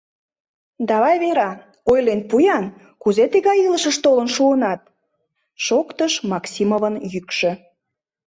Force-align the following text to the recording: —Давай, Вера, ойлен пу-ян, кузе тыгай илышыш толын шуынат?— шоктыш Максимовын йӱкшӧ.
—Давай, 0.89 1.15
Вера, 1.23 1.51
ойлен 1.91 2.21
пу-ян, 2.29 2.65
кузе 3.01 3.25
тыгай 3.33 3.57
илышыш 3.65 3.95
толын 4.03 4.29
шуынат?— 4.35 4.81
шоктыш 5.65 6.13
Максимовын 6.31 6.95
йӱкшӧ. 7.13 7.51